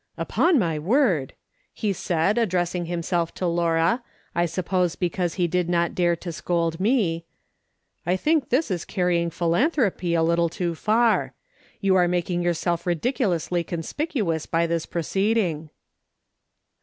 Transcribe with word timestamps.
"Upon 0.17 0.57
my 0.57 0.79
word!" 0.79 1.33
he 1.83 1.93
said, 1.93 2.39
addressing 2.39 2.85
himself 2.85 3.35
to 3.35 3.45
Laura, 3.45 4.01
I 4.33 4.47
suppose 4.47 4.95
because 4.95 5.35
he 5.35 5.45
did 5.45 5.69
not 5.69 5.93
dare 5.93 6.15
to 6.15 6.31
scold 6.31 6.79
me," 6.79 7.25
I 8.07 8.15
think 8.17 8.49
this 8.49 8.71
is 8.71 8.83
carrying 8.83 9.29
philanthropy 9.29 10.15
a 10.15 10.23
little 10.23 10.49
too 10.49 10.73
far. 10.73 11.35
You 11.81 11.95
are 11.97 12.07
making 12.07 12.41
yourself 12.41 12.87
ridiculously 12.87 13.63
con 13.63 13.81
spicuous 13.83 14.49
by 14.49 14.65
this 14.65 14.87
proceeding." 14.87 15.69